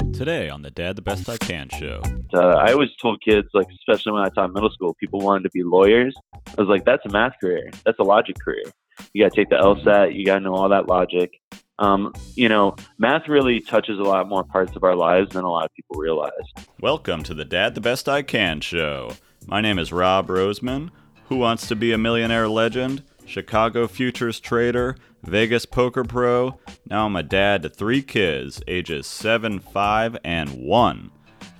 [0.00, 2.02] Today on the Dad the Best I Can show.
[2.32, 5.50] Uh, I always told kids, like especially when I taught middle school, people wanted to
[5.50, 6.16] be lawyers.
[6.34, 7.70] I was like, that's a math career.
[7.84, 8.64] That's a logic career.
[9.12, 10.14] You got to take the LSAT.
[10.14, 11.30] You got to know all that logic.
[11.78, 15.50] Um, you know, math really touches a lot more parts of our lives than a
[15.50, 16.32] lot of people realize.
[16.80, 19.12] Welcome to the Dad the Best I Can show.
[19.46, 20.90] My name is Rob Roseman.
[21.28, 23.02] Who wants to be a millionaire legend?
[23.26, 26.58] Chicago futures trader, Vegas poker pro.
[26.86, 31.10] Now I'm a dad to three kids, ages 7, 5, and 1.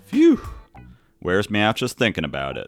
[0.07, 0.41] Phew!
[1.23, 2.67] Wears me out just thinking about it.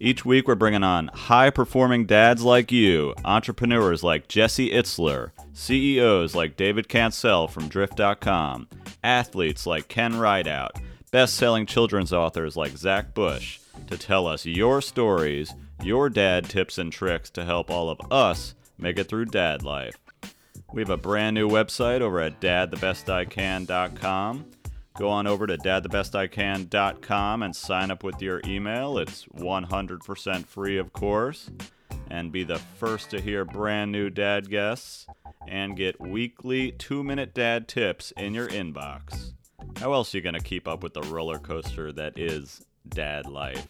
[0.00, 6.36] Each week we're bringing on high performing dads like you, entrepreneurs like Jesse Itzler, CEOs
[6.36, 8.68] like David Cancel from Drift.com,
[9.02, 10.76] athletes like Ken Rideout,
[11.10, 13.58] best selling children's authors like Zach Bush,
[13.88, 15.52] to tell us your stories
[15.82, 19.96] your dad tips and tricks to help all of us make it through dad life.
[20.72, 24.46] We have a brand new website over at dadthebestican.com.
[24.96, 28.98] Go on over to dadthebestican.com and sign up with your email.
[28.98, 31.50] It's 100% free, of course.
[32.10, 35.06] And be the first to hear brand new dad guests
[35.46, 39.34] and get weekly two minute dad tips in your inbox.
[39.76, 43.26] How else are you going to keep up with the roller coaster that is dad
[43.26, 43.68] life?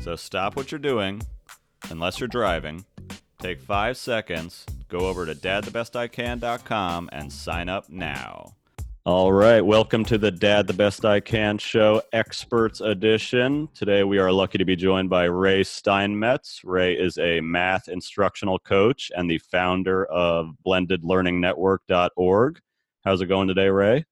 [0.00, 1.22] So stop what you're doing,
[1.90, 2.84] unless you're driving.
[3.40, 8.54] Take five seconds, go over to dadthebestican.com and sign up now.
[9.06, 13.68] All right, welcome to the Dad the Best I Can show experts edition.
[13.74, 16.62] Today we are lucky to be joined by Ray Steinmetz.
[16.64, 22.60] Ray is a math instructional coach and the founder of blendedlearningnetwork.org.
[23.04, 24.06] How's it going today, Ray?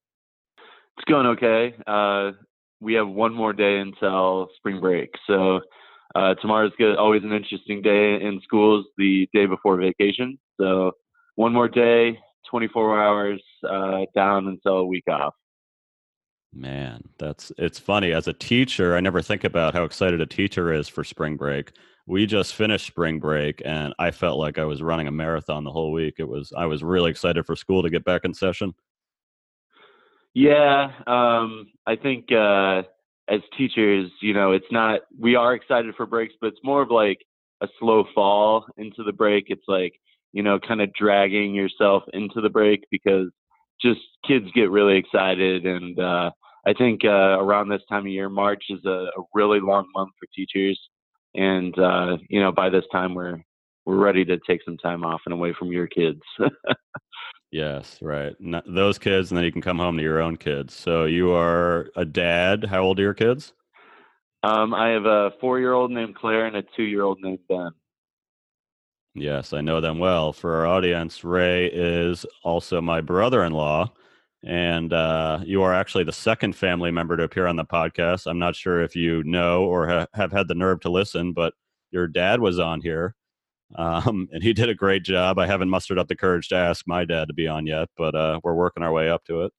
[0.98, 1.74] It's going okay.
[1.86, 2.32] Uh,
[2.80, 5.60] we have one more day until spring break, so
[6.14, 10.38] uh, tomorrow's good, always an interesting day in schools, the day before vacation.
[10.60, 10.92] So
[11.36, 12.18] one more day,
[12.50, 15.34] 24 hours uh, down until a week off.
[16.54, 18.12] Man, that's it's funny.
[18.12, 21.72] As a teacher, I never think about how excited a teacher is for spring break.
[22.06, 25.70] We just finished spring break, and I felt like I was running a marathon the
[25.70, 26.16] whole week.
[26.18, 28.74] It was I was really excited for school to get back in session.
[30.34, 32.82] Yeah, um, I think uh,
[33.28, 36.90] as teachers, you know, it's not, we are excited for breaks, but it's more of
[36.90, 37.18] like
[37.62, 39.46] a slow fall into the break.
[39.48, 39.94] It's like,
[40.32, 43.28] you know, kind of dragging yourself into the break because
[43.80, 45.66] just kids get really excited.
[45.66, 46.30] And uh,
[46.66, 50.10] I think uh, around this time of year, March is a, a really long month
[50.18, 50.78] for teachers.
[51.34, 53.38] And, uh, you know, by this time, we're,
[53.84, 56.20] we're ready to take some time off and away from your kids.
[57.52, 58.34] Yes, right.
[58.66, 60.74] those kids, and then you can come home to your own kids.
[60.74, 62.64] So you are a dad.
[62.64, 63.52] How old are your kids?
[64.42, 67.72] Um, I have a four-year-old named Claire and a two-year-old named Ben.
[69.14, 70.32] Yes, I know them well.
[70.32, 73.92] For our audience, Ray is also my brother-in-law,
[74.42, 78.26] and uh, you are actually the second family member to appear on the podcast.
[78.26, 81.52] I'm not sure if you know or ha- have had the nerve to listen, but
[81.90, 83.14] your dad was on here
[83.76, 85.38] um, and he did a great job.
[85.38, 88.14] I haven't mustered up the courage to ask my dad to be on yet, but
[88.14, 89.52] uh, we're working our way up to it.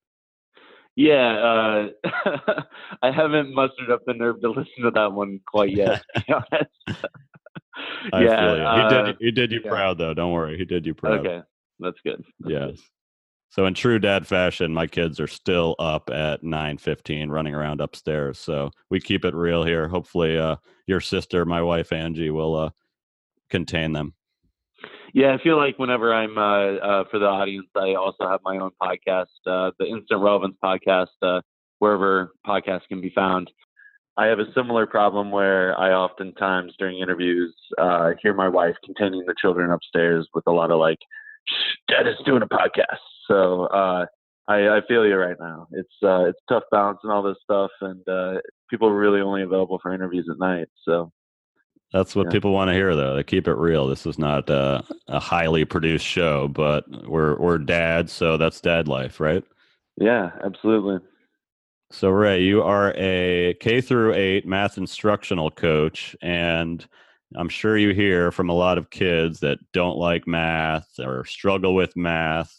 [0.96, 2.62] Yeah, uh,
[3.02, 6.04] I haven't mustered up the nerve to listen to that one quite yet.
[6.16, 7.08] To be honest.
[8.14, 9.10] yeah, he did.
[9.10, 9.70] Uh, he did you yeah.
[9.70, 10.14] proud though.
[10.14, 11.26] Don't worry, he did you proud.
[11.26, 11.42] Okay,
[11.80, 12.24] that's good.
[12.42, 12.70] That's yes.
[12.70, 12.80] Good.
[13.50, 17.82] So in true dad fashion, my kids are still up at nine fifteen, running around
[17.82, 18.38] upstairs.
[18.38, 19.88] So we keep it real here.
[19.88, 22.70] Hopefully, uh, your sister, my wife Angie, will uh,
[23.54, 24.14] contain them?
[25.14, 28.58] Yeah, I feel like whenever I'm uh, uh, for the audience, I also have my
[28.58, 31.42] own podcast, uh, the Instant Relevance podcast, uh,
[31.78, 33.52] wherever podcasts can be found.
[34.18, 39.24] I have a similar problem where I oftentimes during interviews uh, hear my wife containing
[39.28, 41.00] the children upstairs with a lot of like,
[41.88, 44.06] "Dad is doing a podcast." So uh,
[44.48, 45.68] I, I, feel you right now.
[45.72, 48.04] It's it's tough balancing all this stuff, and
[48.70, 50.70] people are really only available for interviews at night.
[50.86, 51.12] So
[51.94, 52.32] that's what yeah.
[52.32, 53.16] people want to hear, though.
[53.16, 53.88] They keep it real.
[53.88, 58.88] This is not uh, a highly produced show, but we're we're dads, so that's dad
[58.88, 59.44] life, right?
[59.98, 61.00] Yeah, absolutely.
[61.92, 66.84] So Ray, you are a K through eight math instructional coach, and
[67.36, 71.76] I'm sure you hear from a lot of kids that don't like math or struggle
[71.76, 72.52] with math.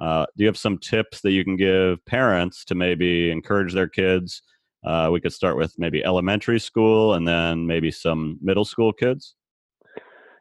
[0.00, 3.88] Uh, do you have some tips that you can give parents to maybe encourage their
[3.88, 4.42] kids?
[4.84, 9.34] Uh, we could start with maybe elementary school and then maybe some middle school kids.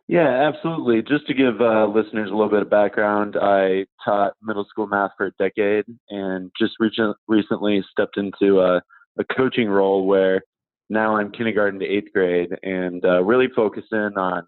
[0.08, 1.02] Yeah, absolutely.
[1.02, 5.12] Just to give uh, listeners a little bit of background, I taught middle school math
[5.18, 6.92] for a decade and just re-
[7.28, 8.82] recently stepped into a,
[9.18, 10.42] a, coaching role where
[10.90, 14.46] now I'm kindergarten to eighth grade and uh, really focusing on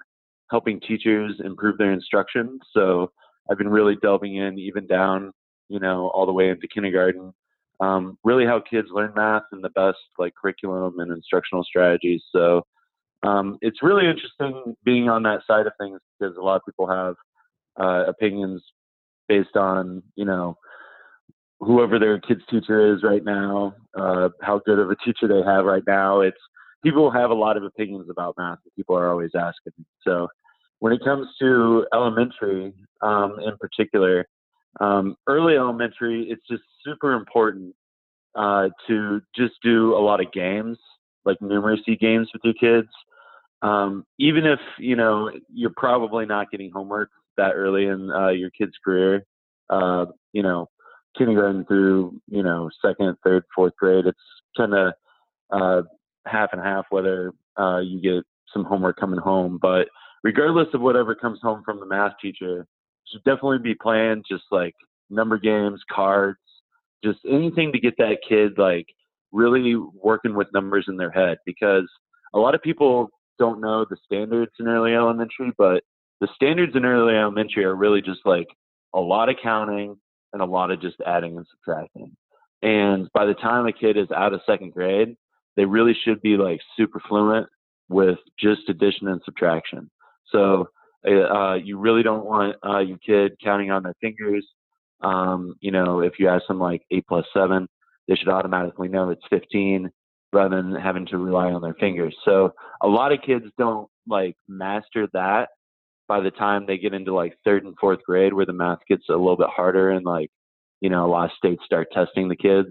[0.51, 2.59] helping teachers improve their instruction.
[2.73, 3.11] So
[3.49, 5.31] I've been really delving in even down,
[5.69, 7.33] you know, all the way into kindergarten
[7.79, 12.21] um, really how kids learn math and the best like curriculum and instructional strategies.
[12.31, 12.65] So
[13.23, 16.87] um, it's really interesting being on that side of things because a lot of people
[16.87, 17.15] have
[17.79, 18.63] uh, opinions
[19.27, 20.57] based on you know
[21.59, 25.65] whoever their kid's teacher is right now, uh, how good of a teacher they have
[25.65, 26.21] right now.
[26.21, 26.37] It's
[26.83, 28.59] people have a lot of opinions about math.
[28.63, 29.73] And people are always asking.
[30.03, 30.27] So
[30.79, 34.27] when it comes to elementary, um, in particular,
[34.79, 37.75] um, early elementary, it's just super important
[38.35, 40.77] uh, to just do a lot of games,
[41.23, 42.89] like numeracy games with your kids.
[43.61, 48.49] Um, even if you know you're probably not getting homework that early in uh, your
[48.49, 49.25] kid's career,
[49.69, 50.67] uh, you know,
[51.17, 54.19] kindergarten through you know second, third, fourth grade, it's
[54.57, 54.93] kind of
[55.51, 55.81] uh,
[56.27, 58.23] half and half whether uh, you get
[58.53, 59.57] some homework coming home.
[59.61, 59.87] But
[60.23, 62.67] regardless of whatever comes home from the math teacher,
[63.11, 64.75] should definitely be playing just like
[65.09, 66.39] number games, cards,
[67.03, 68.87] just anything to get that kid like
[69.31, 71.89] really working with numbers in their head because
[72.33, 75.83] a lot of people don't know the standards in early elementary, but
[76.21, 78.47] the standards in early elementary are really just like
[78.93, 79.97] a lot of counting
[80.33, 82.15] and a lot of just adding and subtracting.
[82.61, 85.15] And by the time a kid is out of second grade,
[85.55, 87.47] they really should be like super fluent
[87.89, 89.89] with just addition and subtraction.
[90.31, 90.69] So
[91.07, 94.45] uh, you really don't want uh, your kid counting on their fingers.
[95.01, 97.67] Um, you know, if you ask them like eight plus seven,
[98.07, 99.89] they should automatically know it's 15
[100.33, 102.15] rather than having to rely on their fingers.
[102.25, 105.49] So a lot of kids don't like master that
[106.07, 109.03] by the time they get into like third and fourth grade where the math gets
[109.09, 110.29] a little bit harder and like,
[110.81, 112.69] you know, a lot of states start testing the kids.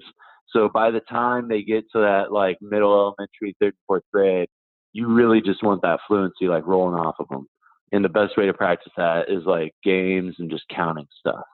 [0.50, 4.48] So by the time they get to that like middle elementary, third, and fourth grade,
[4.92, 7.46] you really just want that fluency like rolling off of them.
[7.94, 11.44] And the best way to practice that is like games and just counting stuff.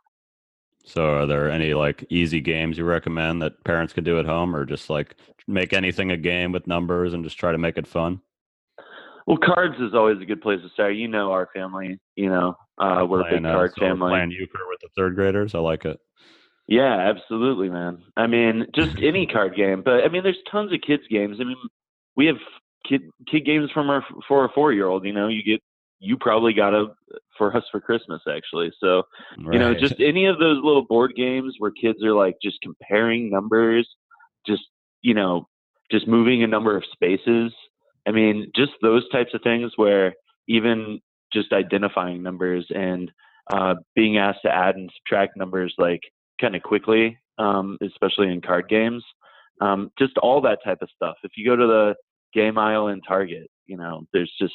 [0.84, 4.56] So, are there any like easy games you recommend that parents can do at home,
[4.56, 5.16] or just like
[5.46, 8.22] make anything a game with numbers and just try to make it fun?
[9.26, 10.96] Well, cards is always a good place to start.
[10.96, 11.98] You know our family.
[12.16, 14.10] You know uh, we're playing, a big card uh, so family.
[14.10, 16.00] Playing euchre with the third graders, I like it.
[16.66, 18.02] Yeah, absolutely, man.
[18.16, 21.36] I mean, just any card game, but I mean, there's tons of kids games.
[21.40, 21.56] I mean,
[22.16, 22.38] we have
[22.88, 25.04] kid kid games from our for a four year old.
[25.04, 25.60] You know, you get
[26.00, 26.86] you probably got a
[27.36, 28.72] for us for Christmas actually.
[28.80, 29.02] So,
[29.38, 29.52] right.
[29.52, 33.30] you know, just any of those little board games where kids are like just comparing
[33.30, 33.88] numbers,
[34.46, 34.62] just,
[35.02, 35.46] you know,
[35.90, 37.52] just moving a number of spaces.
[38.08, 40.14] I mean, just those types of things where
[40.48, 41.00] even
[41.32, 43.10] just identifying numbers and
[43.52, 46.00] uh, being asked to add and subtract numbers like
[46.40, 49.04] kind of quickly, um, especially in card games.
[49.60, 51.16] Um, just all that type of stuff.
[51.22, 51.94] If you go to the
[52.32, 54.54] game aisle in Target, you know, there's just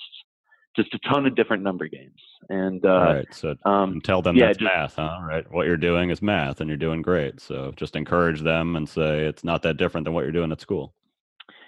[0.75, 2.21] just a ton of different number games.
[2.49, 5.19] And uh, right, so um, tell them yeah, that's just, math, huh?
[5.23, 7.39] Right, what you're doing is math, and you're doing great.
[7.39, 10.61] So just encourage them and say it's not that different than what you're doing at
[10.61, 10.93] school.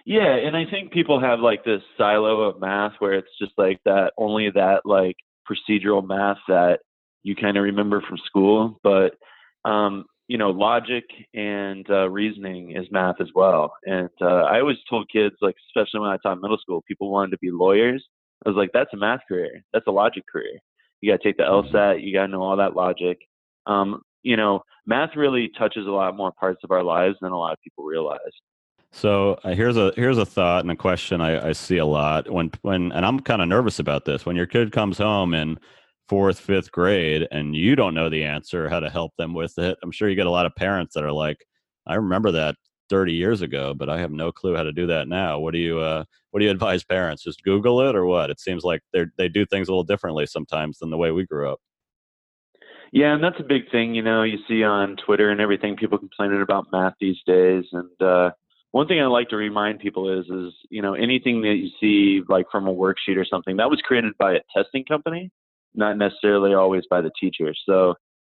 [0.05, 3.79] Yeah, and I think people have like this silo of math where it's just like
[3.85, 5.17] that only that like
[5.49, 6.79] procedural math that
[7.23, 9.15] you kind of remember from school, but
[9.65, 13.73] um, you know, logic and uh, reasoning is math as well.
[13.85, 17.31] And uh, I always told kids, like especially when I taught middle school, people wanted
[17.31, 18.05] to be lawyers
[18.45, 19.63] I was like, that's a math career.
[19.73, 20.59] That's a logic career.
[21.01, 21.75] You got to take the mm-hmm.
[21.75, 22.03] LSAT.
[22.03, 23.17] You got to know all that logic.
[23.65, 27.37] Um, you know, math really touches a lot more parts of our lives than a
[27.37, 28.19] lot of people realize.
[28.91, 32.31] So uh, here's a here's a thought and a question I, I see a lot
[32.31, 35.59] when when and I'm kind of nervous about this when your kid comes home in
[36.07, 39.77] fourth fifth grade and you don't know the answer how to help them with it.
[39.83, 41.45] I'm sure you get a lot of parents that are like,
[41.85, 42.55] I remember that
[42.89, 45.39] 30 years ago, but I have no clue how to do that now.
[45.39, 47.23] What do you uh, what do you advise parents?
[47.23, 48.29] Just Google it or what?
[48.29, 51.25] It seems like they they do things a little differently sometimes than the way we
[51.25, 51.59] grew up.
[52.91, 53.95] Yeah, and that's a big thing.
[53.95, 57.65] You know, you see on Twitter and everything, people complaining about math these days.
[57.73, 58.31] And uh,
[58.71, 62.23] one thing I like to remind people is, is you know, anything that you see
[62.29, 65.31] like from a worksheet or something that was created by a testing company,
[65.75, 67.53] not necessarily always by the teacher.
[67.65, 67.95] So,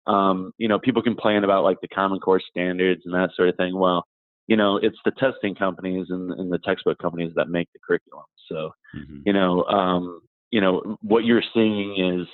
[0.07, 3.55] um, you know, people complain about like the Common Core standards and that sort of
[3.55, 3.77] thing.
[3.77, 4.05] Well,
[4.49, 8.25] you know, it's the testing companies and, and the textbook companies that make the curriculum.
[8.51, 9.19] So, mm-hmm.
[9.23, 12.27] you know, um, you know, what you're seeing is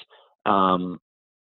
[0.46, 0.98] um,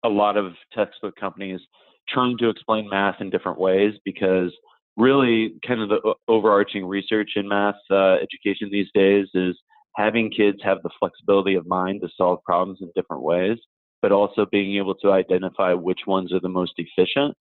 [0.04, 1.60] a lot of textbook companies
[2.08, 4.52] trying to explain math in different ways because
[4.96, 9.56] really kind of the overarching research in math uh, education these days is
[9.96, 13.58] having kids have the flexibility of mind to solve problems in different ways,
[14.00, 17.34] but also being able to identify which ones are the most efficient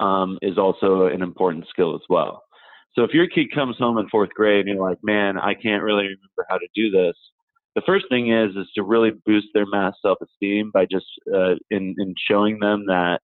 [0.00, 2.42] um, is also an important skill as well.
[2.96, 5.82] So if your kid comes home in fourth grade and you're like, man, I can't
[5.82, 7.14] really remember how to do this,
[7.74, 11.94] the first thing is is to really boost their math self-esteem by just uh, in
[11.98, 13.20] in showing them that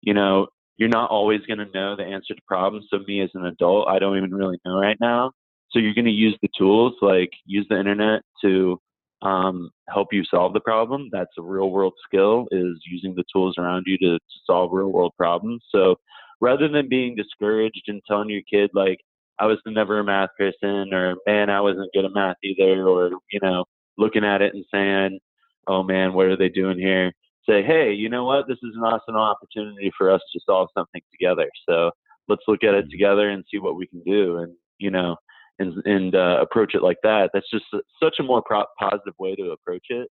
[0.00, 2.86] you know you're not always going to know the answer to problems.
[2.90, 5.30] So me as an adult, I don't even really know right now.
[5.70, 8.80] So you're going to use the tools, like use the internet to
[9.22, 11.08] um, help you solve the problem.
[11.12, 14.90] That's a real world skill is using the tools around you to, to solve real
[14.90, 15.62] world problems.
[15.70, 15.96] So
[16.40, 18.98] rather than being discouraged and telling your kid like,
[19.38, 23.10] I was never a math person or man, I wasn't good at math either, or,
[23.32, 23.64] you know,
[23.98, 25.18] looking at it and saying,
[25.66, 27.12] oh man, what are they doing here?
[27.48, 28.46] Say, hey, you know what?
[28.46, 31.48] This is an awesome opportunity for us to solve something together.
[31.68, 31.90] So
[32.28, 32.90] let's look at it mm-hmm.
[32.90, 34.38] together and see what we can do.
[34.38, 35.16] And, you know,
[35.58, 37.30] and, and uh, approach it like that.
[37.32, 37.64] That's just
[38.02, 40.08] such a more pro- positive way to approach it.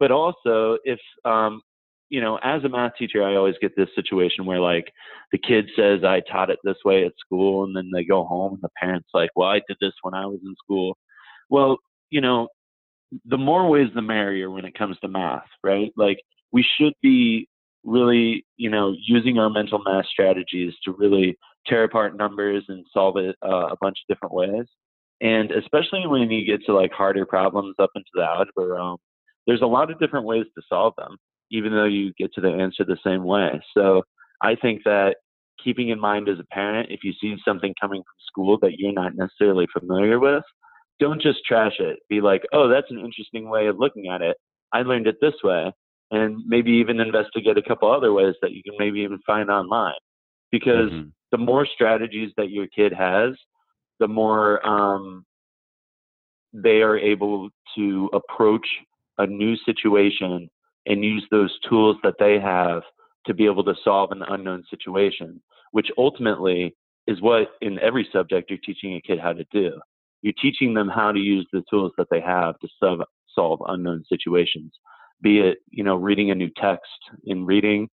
[0.00, 1.62] But also, if um,
[2.12, 4.92] you know, as a math teacher, I always get this situation where like
[5.32, 8.52] the kid says I taught it this way at school, and then they go home
[8.52, 10.98] and the parents like, well, I did this when I was in school.
[11.48, 11.78] Well,
[12.10, 12.48] you know,
[13.24, 15.90] the more ways the merrier when it comes to math, right?
[15.96, 16.18] Like
[16.52, 17.48] we should be
[17.82, 23.16] really, you know, using our mental math strategies to really tear apart numbers and solve
[23.16, 24.66] it uh, a bunch of different ways.
[25.22, 28.98] And especially when you get to like harder problems up into the algebra realm,
[29.46, 31.16] there's a lot of different ways to solve them,
[31.52, 33.60] even though you get to the answer the same way.
[33.76, 34.02] So
[34.42, 35.16] I think that
[35.62, 38.92] keeping in mind as a parent, if you see something coming from school that you're
[38.92, 40.42] not necessarily familiar with,
[40.98, 41.98] don't just trash it.
[42.08, 44.36] Be like, oh, that's an interesting way of looking at it.
[44.72, 45.72] I learned it this way.
[46.10, 49.94] And maybe even investigate a couple other ways that you can maybe even find online.
[50.50, 51.08] Because mm-hmm.
[51.30, 53.30] the more strategies that your kid has,
[53.98, 55.24] the more um,
[56.52, 58.66] they are able to approach
[59.18, 60.48] a new situation
[60.86, 62.82] and use those tools that they have
[63.26, 66.74] to be able to solve an unknown situation, which ultimately
[67.06, 69.72] is what in every subject you're teaching a kid how to do.
[70.22, 73.00] You're teaching them how to use the tools that they have to solve,
[73.34, 74.72] solve unknown situations,
[75.20, 76.90] be it, you know, reading a new text
[77.24, 77.88] in reading,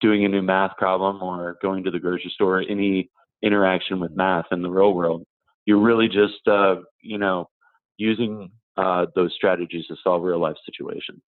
[0.00, 3.10] doing a new math problem, or going to the grocery store, any
[3.42, 5.24] interaction with math in the real world
[5.66, 7.48] you're really just uh, you know
[7.96, 11.20] using uh, those strategies to solve real life situations.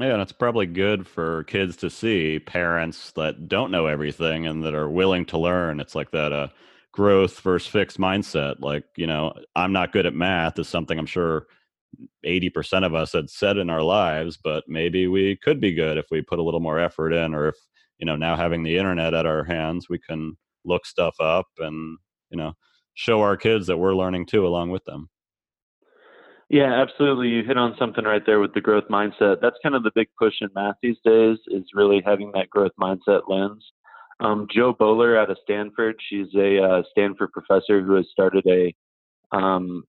[0.00, 4.64] Yeah, and it's probably good for kids to see parents that don't know everything and
[4.64, 5.78] that are willing to learn.
[5.78, 6.48] It's like that uh,
[6.92, 8.60] growth versus fixed mindset.
[8.60, 11.48] Like, you know, I'm not good at math is something I'm sure
[12.24, 16.06] 80% of us had said in our lives, but maybe we could be good if
[16.10, 17.56] we put a little more effort in, or if,
[17.98, 21.98] you know, now having the internet at our hands, we can look stuff up and,
[22.30, 22.54] you know,
[22.94, 25.10] show our kids that we're learning too along with them.
[26.50, 27.28] Yeah, absolutely.
[27.28, 29.36] You hit on something right there with the growth mindset.
[29.40, 32.72] That's kind of the big push in math these days is really having that growth
[32.78, 33.64] mindset lens.
[34.18, 38.74] Um, Jo Boaler out of Stanford, she's a uh, Stanford professor who has started a
[39.34, 39.84] um,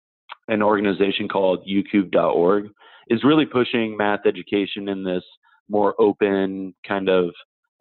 [0.49, 2.69] an organization called youcubed.org,
[3.09, 5.23] is really pushing math education in this
[5.67, 7.31] more open kind of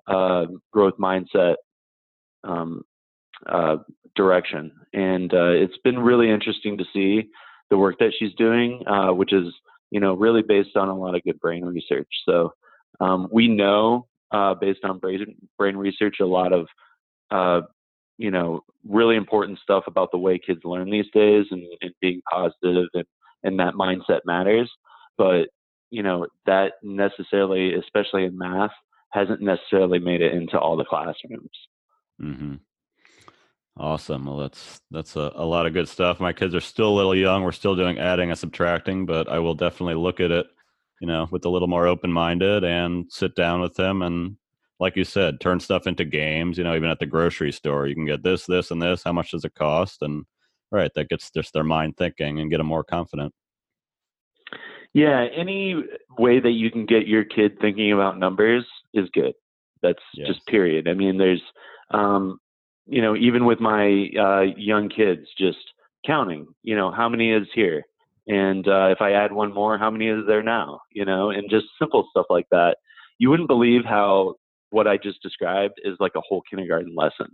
[0.06, 1.56] uh, growth mindset
[2.44, 2.82] um,
[3.46, 3.76] uh,
[4.16, 4.72] direction.
[4.94, 7.28] And uh, it's been really interesting to see
[7.70, 9.46] the work that she's doing, uh, which is
[9.90, 12.08] you know really based on a lot of good brain research.
[12.24, 12.52] So
[13.00, 16.66] um, we know uh, based on brain brain research a lot of
[17.30, 17.66] uh,
[18.18, 22.20] you know really important stuff about the way kids learn these days and, and being
[22.30, 23.04] positive and,
[23.42, 24.70] and that mindset matters.
[25.16, 25.48] But
[25.90, 28.70] you know that necessarily, especially in math,
[29.10, 31.50] hasn't necessarily made it into all the classrooms.
[32.20, 32.54] Mm-hmm.
[33.80, 34.26] Awesome.
[34.26, 36.20] Well, that's that's a, a lot of good stuff.
[36.20, 37.42] My kids are still a little young.
[37.42, 40.46] We're still doing adding and subtracting, but I will definitely look at it,
[41.00, 44.36] you know, with a little more open minded and sit down with them and,
[44.80, 46.58] like you said, turn stuff into games.
[46.58, 49.02] You know, even at the grocery store, you can get this, this, and this.
[49.02, 50.02] How much does it cost?
[50.02, 50.26] And
[50.70, 53.32] right, that gets just their mind thinking and get them more confident.
[54.92, 55.82] Yeah, any
[56.18, 59.32] way that you can get your kid thinking about numbers is good.
[59.80, 60.28] That's yes.
[60.28, 60.86] just period.
[60.86, 61.42] I mean, there's
[61.92, 62.38] um,
[62.86, 65.58] you know, even with my uh, young kids, just
[66.06, 67.84] counting, you know, how many is here?
[68.26, 70.80] And uh, if I add one more, how many is there now?
[70.92, 72.76] You know, and just simple stuff like that.
[73.18, 74.34] You wouldn't believe how
[74.70, 77.28] what I just described is like a whole kindergarten lesson.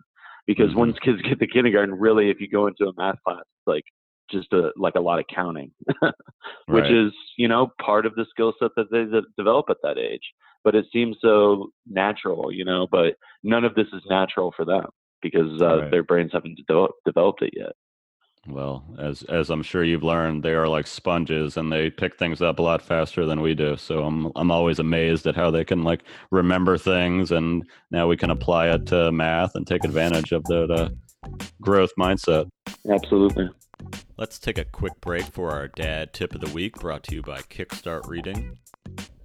[0.46, 0.78] Because mm-hmm.
[0.78, 3.84] once kids get to kindergarten, really, if you go into a math class, it's like
[4.30, 5.70] just a, like a lot of counting,
[6.66, 6.92] which right.
[6.92, 9.04] is, you know, part of the skill set that they
[9.36, 10.32] develop at that age.
[10.64, 14.86] But it seems so natural, you know, but none of this is natural for them
[15.22, 15.90] because uh, right.
[15.90, 17.72] their brains haven't de- developed it yet.
[18.48, 22.40] Well, as as I'm sure you've learned, they are like sponges and they pick things
[22.40, 23.76] up a lot faster than we do.
[23.76, 28.16] So I'm I'm always amazed at how they can like remember things, and now we
[28.16, 30.90] can apply it to math and take advantage of that uh,
[31.60, 32.48] growth mindset.
[32.88, 33.50] Absolutely.
[34.16, 37.22] Let's take a quick break for our dad tip of the week, brought to you
[37.22, 38.58] by Kickstart Reading.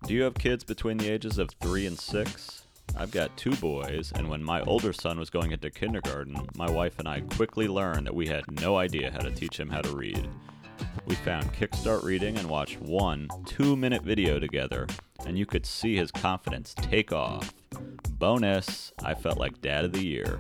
[0.06, 2.61] Do you have kids between the ages of three and six?
[2.98, 7.00] I've got two boys, and when my older son was going into kindergarten, my wife
[7.00, 9.96] and I quickly learned that we had no idea how to teach him how to
[9.96, 10.30] read.
[11.06, 14.88] We found Kickstart Reading and watched one two minute video together,
[15.26, 17.54] and you could see his confidence take off.
[18.12, 20.40] Bonus, I felt like Dad of the Year.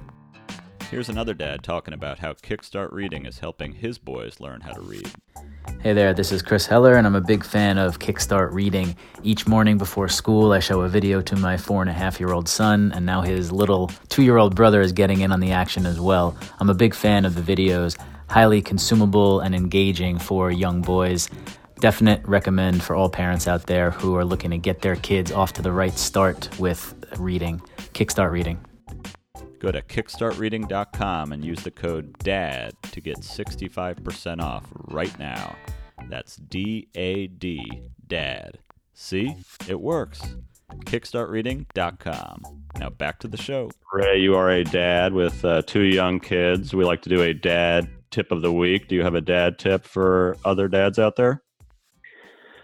[0.91, 4.81] Here's another dad talking about how Kickstart Reading is helping his boys learn how to
[4.81, 5.09] read.
[5.79, 8.97] Hey there, this is Chris Heller, and I'm a big fan of Kickstart Reading.
[9.23, 12.33] Each morning before school, I show a video to my four and a half year
[12.33, 15.53] old son, and now his little two year old brother is getting in on the
[15.53, 16.35] action as well.
[16.59, 17.97] I'm a big fan of the videos,
[18.29, 21.29] highly consumable and engaging for young boys.
[21.79, 25.53] Definite recommend for all parents out there who are looking to get their kids off
[25.53, 27.61] to the right start with reading.
[27.93, 28.59] Kickstart Reading.
[29.61, 35.55] Go to kickstartreading.com and use the code DAD to get 65% off right now.
[36.09, 38.57] That's D A D, DAD.
[38.95, 39.35] See?
[39.67, 40.35] It works.
[40.85, 42.41] Kickstartreading.com.
[42.79, 43.69] Now back to the show.
[43.93, 46.73] Ray, you are a dad with uh, two young kids.
[46.73, 48.87] We like to do a dad tip of the week.
[48.87, 51.43] Do you have a dad tip for other dads out there?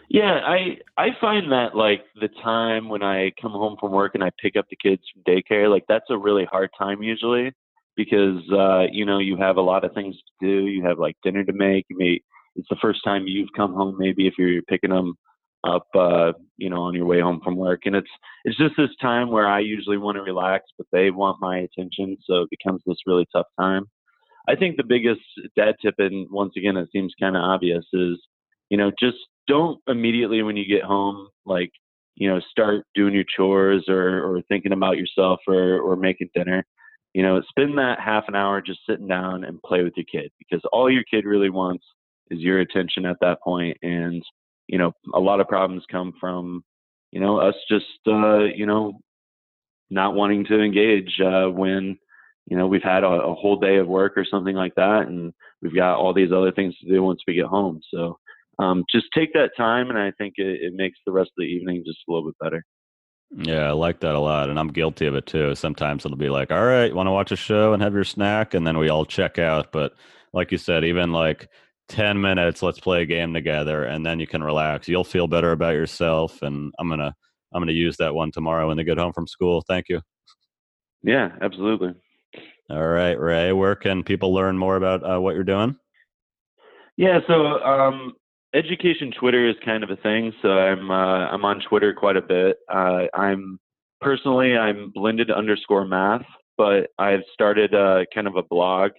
[0.09, 4.23] Yeah, I I find that like the time when I come home from work and
[4.23, 7.51] I pick up the kids from daycare, like that's a really hard time usually
[7.97, 10.67] because uh, you know you have a lot of things to do.
[10.67, 11.85] You have like dinner to make.
[11.89, 12.21] You may
[12.55, 15.15] it's the first time you've come home maybe if you're picking them
[15.65, 18.09] up uh, you know on your way home from work, and it's
[18.45, 22.17] it's just this time where I usually want to relax, but they want my attention,
[22.25, 23.85] so it becomes this really tough time.
[24.47, 25.21] I think the biggest
[25.57, 28.17] dad tip, and once again it seems kind of obvious, is
[28.69, 31.71] you know just don't immediately when you get home like
[32.15, 36.65] you know start doing your chores or or thinking about yourself or or making dinner
[37.13, 40.31] you know spend that half an hour just sitting down and play with your kid
[40.37, 41.85] because all your kid really wants
[42.29, 43.77] is your attention at that point.
[43.81, 44.21] and
[44.67, 46.63] you know a lot of problems come from
[47.11, 48.99] you know us just uh you know
[49.89, 51.97] not wanting to engage uh when
[52.47, 55.33] you know we've had a, a whole day of work or something like that and
[55.61, 58.17] we've got all these other things to do once we get home so
[58.59, 61.43] um, just take that time, and I think it, it makes the rest of the
[61.43, 62.63] evening just a little bit better.
[63.31, 65.53] Yeah, I like that a lot, and I'm guilty of it too.
[65.55, 68.53] Sometimes it'll be like, "All right, want to watch a show and have your snack,"
[68.53, 69.71] and then we all check out.
[69.71, 69.93] But
[70.33, 71.49] like you said, even like
[71.89, 74.87] 10 minutes, let's play a game together, and then you can relax.
[74.87, 77.13] You'll feel better about yourself, and I'm gonna
[77.53, 79.63] I'm gonna use that one tomorrow when they get home from school.
[79.67, 80.01] Thank you.
[81.03, 81.93] Yeah, absolutely.
[82.69, 83.51] All right, Ray.
[83.53, 85.77] Where can people learn more about uh, what you're doing?
[86.97, 88.13] Yeah, so um,
[88.53, 92.21] education Twitter is kind of a thing, so I'm uh, I'm on Twitter quite a
[92.21, 92.57] bit.
[92.71, 93.59] Uh, I'm
[94.01, 96.25] personally I'm blended underscore math,
[96.57, 98.91] but I've started uh, kind of a blog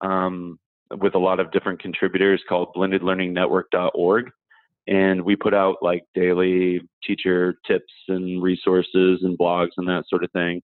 [0.00, 0.58] um,
[1.00, 4.30] with a lot of different contributors called blendedlearningnetwork.org,
[4.88, 10.24] and we put out like daily teacher tips and resources and blogs and that sort
[10.24, 10.60] of thing.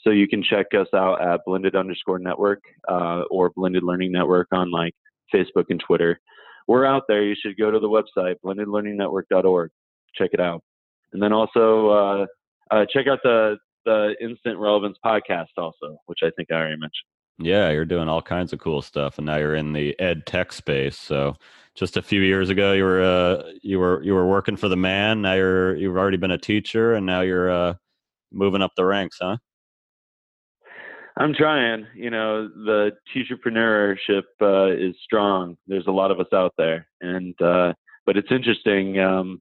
[0.00, 4.48] So you can check us out at blended underscore network uh, or blended learning network
[4.52, 4.94] on like
[5.34, 6.20] Facebook and Twitter
[6.66, 7.22] we're out there.
[7.22, 9.70] You should go to the website, blendedlearningnetwork.org.
[10.14, 10.62] Check it out.
[11.12, 12.26] And then also uh,
[12.70, 17.08] uh, check out the, the Instant Relevance podcast also, which I think I already mentioned.
[17.38, 20.52] Yeah, you're doing all kinds of cool stuff, and now you're in the ed tech
[20.52, 20.96] space.
[20.96, 21.34] So,
[21.74, 24.76] just a few years ago, you were uh, you were you were working for the
[24.76, 25.20] man.
[25.20, 27.74] Now you're you've already been a teacher, and now you're uh,
[28.30, 29.38] moving up the ranks, huh?
[31.16, 31.86] I'm trying.
[31.94, 35.56] You know, the teacherpreneurship uh, is strong.
[35.66, 37.72] There's a lot of us out there, and uh,
[38.04, 38.98] but it's interesting.
[38.98, 39.40] Um,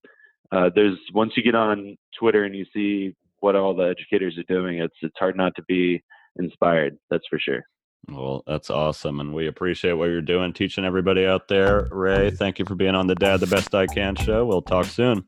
[0.51, 4.53] uh, there's once you get on Twitter and you see what all the educators are
[4.53, 6.03] doing, it's it's hard not to be
[6.37, 6.97] inspired.
[7.09, 7.63] That's for sure.
[8.09, 11.87] Well, that's awesome, and we appreciate what you're doing, teaching everybody out there.
[11.89, 14.45] Ray, thank you for being on the Dad the Best I Can show.
[14.45, 15.25] We'll talk soon.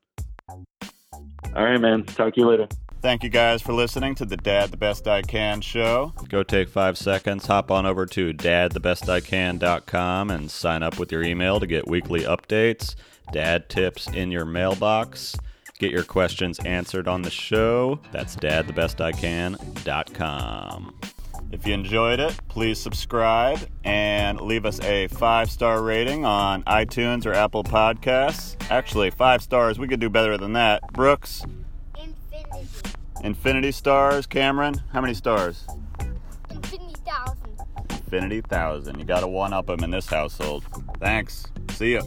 [0.49, 2.03] All right, man.
[2.03, 2.67] Talk to you later.
[3.01, 6.11] Thank you guys for listening to the Dad the Best I Can show.
[6.27, 11.59] Go take five seconds, hop on over to dadthebestican.com and sign up with your email
[11.59, 12.95] to get weekly updates,
[13.31, 15.35] dad tips in your mailbox.
[15.77, 17.99] Get your questions answered on the show.
[18.11, 20.95] That's dadthebestican.com.
[21.51, 27.25] If you enjoyed it, please subscribe and leave us a five star rating on iTunes
[27.25, 28.55] or Apple Podcasts.
[28.71, 30.81] Actually, five stars, we could do better than that.
[30.93, 31.43] Brooks,
[33.23, 34.81] Infinity stars, Cameron.
[34.91, 35.65] How many stars?
[36.49, 37.59] Infinity thousand.
[37.89, 38.99] Infinity thousand.
[38.99, 40.63] You got to one up them in this household.
[40.99, 41.47] Thanks.
[41.71, 42.01] See ya.